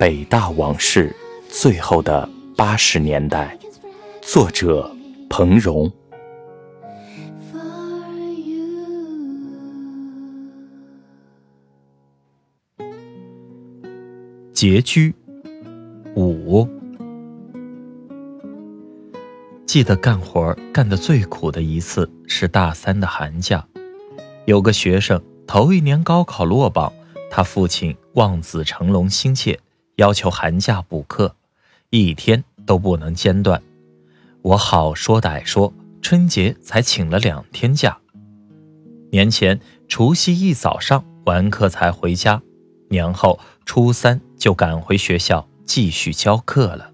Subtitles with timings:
[0.00, 1.14] 北大往事：
[1.50, 3.54] 最后的八十年代》，
[4.26, 4.90] 作者
[5.28, 5.92] 彭荣。
[14.54, 15.14] 拮据
[16.16, 16.66] 五，
[19.66, 23.66] 记得干活干得最苦的一次是大三的寒假，
[24.46, 26.90] 有个学生头一年高考落榜，
[27.30, 29.60] 他父亲望子成龙心切，
[30.00, 31.36] 要求寒假补课，
[31.90, 33.62] 一天都不能间断。
[34.40, 37.98] 我好说歹说，春节才请了两天假。
[39.10, 42.40] 年前除夕一早上完课才回家。
[42.88, 46.90] 年后初三就赶回学校继续教课了。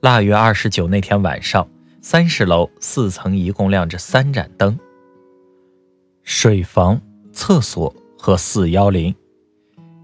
[0.00, 1.68] 腊月二十九那天晚上，
[2.02, 4.76] 三十楼四层一共亮着三盏灯。
[6.24, 7.00] 水房、
[7.32, 9.14] 厕所和四幺零，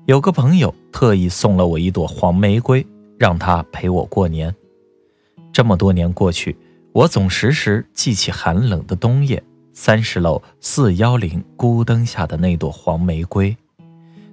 [0.06, 2.86] 有个朋友特意送了我一朵黄玫瑰，
[3.18, 4.54] 让他陪我过年。
[5.50, 6.54] 这么多年过去，
[6.92, 13.56] 我总时时记起寒冷的冬夜，三十楼四幺零孤灯下的那朵黄玫瑰。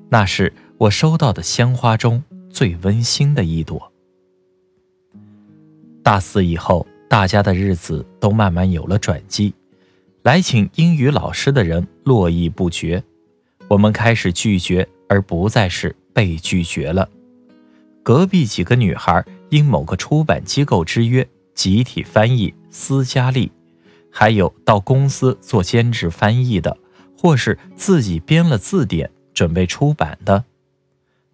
[0.10, 3.90] 那是我收到的鲜花中最温馨的一朵。
[6.04, 9.54] 大四以后，大家的日子都慢慢有了转机，
[10.24, 13.02] 来请英语老师的人络绎不绝，
[13.70, 17.10] 我们开始拒绝，而不再是被拒绝了。
[18.02, 23.52] 隔壁几个女孩因某个出版机构之约，集体翻译斯嘉丽，
[24.10, 26.78] 还有到公司做兼职翻译的，
[27.18, 29.12] 或是自己编了字典。
[29.34, 30.44] 准备出版的，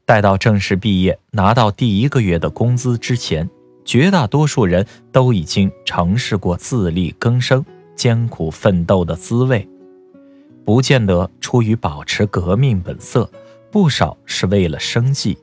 [0.05, 3.49] 待到正式毕业拿到第一个月的工资之前，
[3.85, 7.65] 绝大多数人都已经尝试过自力更生、
[7.95, 9.67] 艰苦奋斗的滋味，
[10.63, 13.29] 不见得出于保持革命本色，
[13.71, 15.37] 不少是为了生计。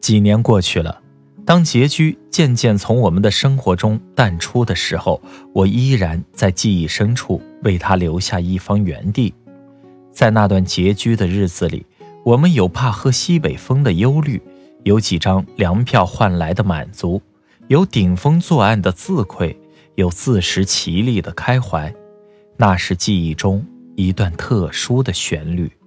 [0.00, 1.00] 几年过去了，
[1.44, 5.20] 当拮据渐渐从我们的生活中淡出的时候，
[5.52, 9.34] 我依然在记忆深处为他留下一方原地。
[10.10, 11.84] 在那段拮据的日子里，
[12.24, 14.40] 我们有怕喝西北风的忧虑，
[14.84, 17.20] 有几张粮票换来的满足，
[17.68, 19.56] 有顶风作案的自愧，
[19.94, 21.92] 有自食其力的开怀。
[22.56, 23.64] 那是记忆中
[23.98, 25.77] 一段特殊的旋律。